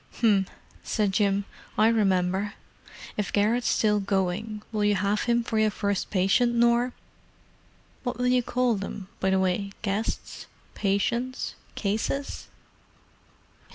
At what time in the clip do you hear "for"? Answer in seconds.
5.43-5.59